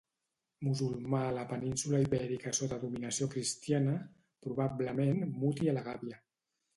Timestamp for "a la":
1.25-1.41, 5.73-5.85